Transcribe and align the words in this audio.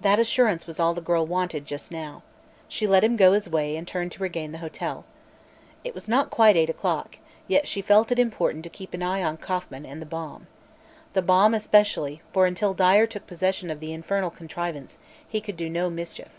That 0.00 0.18
assurance 0.18 0.66
was 0.66 0.80
all 0.80 0.94
the 0.94 1.00
girl 1.00 1.24
wanted, 1.24 1.64
just 1.64 1.92
now. 1.92 2.24
She 2.66 2.88
let 2.88 3.04
him 3.04 3.14
go 3.14 3.34
his 3.34 3.48
way 3.48 3.76
and 3.76 3.86
turned 3.86 4.10
to 4.10 4.22
regain 4.24 4.50
the 4.50 4.58
hotel. 4.58 5.04
It 5.84 5.94
was 5.94 6.08
not 6.08 6.28
quite 6.28 6.56
eight 6.56 6.68
o'clock, 6.70 7.18
yet 7.46 7.68
she 7.68 7.80
felt 7.80 8.10
it 8.10 8.18
important 8.18 8.64
to 8.64 8.68
keep 8.68 8.94
an 8.94 9.02
eye 9.04 9.22
on 9.22 9.36
Kauffman 9.36 9.86
and 9.86 10.02
the 10.02 10.06
bomb. 10.06 10.48
The 11.12 11.22
bomb, 11.22 11.54
especially, 11.54 12.20
for 12.32 12.46
until 12.46 12.74
Dyer 12.74 13.06
took 13.06 13.28
possession 13.28 13.70
of 13.70 13.78
the 13.78 13.92
infernal 13.92 14.30
contrivance 14.30 14.98
he 15.24 15.40
could 15.40 15.56
do 15.56 15.70
no 15.70 15.88
mischief. 15.88 16.30